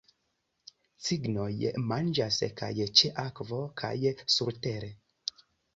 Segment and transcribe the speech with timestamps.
[1.09, 3.95] Cignoj manĝas kaj ĉe akvo kaj
[4.39, 4.95] surtere.